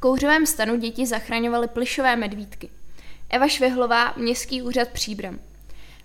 [0.00, 2.70] kouřovém stanu děti zachraňovaly plišové medvídky.
[3.30, 5.38] Eva Švehlová, Městský úřad Příbram.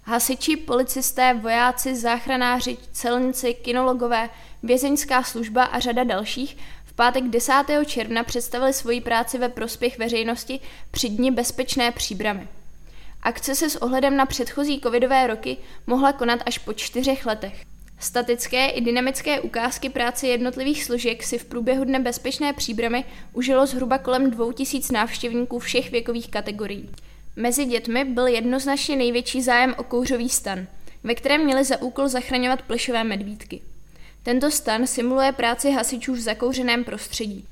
[0.04, 4.30] Hasiči, policisté, vojáci, záchranáři, celníci, kinologové,
[4.64, 7.54] vězeňská služba a řada dalších v pátek 10.
[7.86, 10.60] června představili svoji práci ve prospěch veřejnosti
[10.92, 12.48] při dni bezpečné příbramy.
[13.24, 15.58] Akce se s ohledem na předchozí covidové roky
[15.88, 17.75] mohla konat až po čtyřech letech.
[18.00, 23.98] Statické i dynamické ukázky práce jednotlivých složek si v průběhu dne bezpečné příbramy užilo zhruba
[23.98, 26.90] kolem 2000 návštěvníků všech věkových kategorií.
[27.36, 30.68] Mezi dětmi byl jednoznačně největší zájem o kouřový stan,
[31.04, 33.62] ve kterém měli za úkol zachraňovat plešové medvídky.
[34.24, 37.46] Tento stan simuluje práci hasičů v zakouřeném prostředí.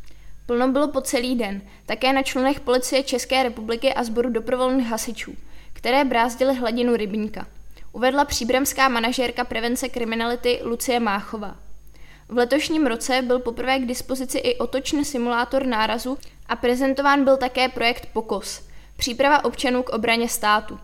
[0.45, 5.35] Plno bylo po celý den, také na člunech policie České republiky a sboru doprovolných hasičů,
[5.73, 7.48] které brázdily hladinu rybníka.
[7.93, 11.55] Uvedla příbramská manažérka prevence kriminality Lucie Máchová.
[12.29, 16.17] V letošním roce byl poprvé k dispozici i otočný simulátor nárazu
[16.48, 18.61] a prezentován byl také projekt POKOS–
[18.98, 20.79] Příprava občanů k obraně státu.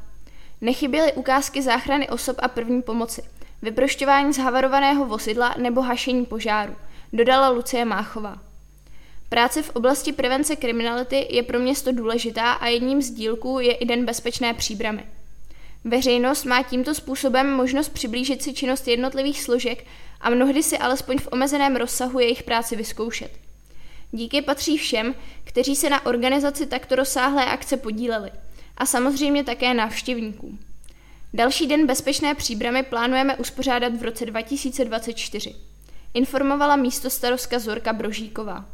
[0.61, 3.23] Nechyběly ukázky záchrany osob a první pomoci,
[3.62, 6.75] vyprošťování zhavarovaného vozidla nebo hašení požáru,
[7.14, 8.38] dodala Lucie Máchová.
[9.30, 13.86] Práce v oblasti prevence kriminality je pro město důležitá a jedním z dílků je i
[13.86, 15.06] Den bezpečné příbramy.
[15.83, 19.85] Veřejnost má tímto způsobem možnost přiblížit si činnost jednotlivých složek
[20.22, 23.31] a mnohdy si alespoň v omezeném rozsahu jejich práci vyzkoušet.
[24.11, 28.31] Díky patří všem, kteří se na organizaci takto rozsáhlé akce podíleli
[28.77, 30.59] a samozřejmě také návštěvníkům.
[31.33, 35.55] Další den bezpečné příbramy plánujeme uspořádat v roce 2024.
[36.13, 38.66] Informovala místo starostka Zorka Brožíková.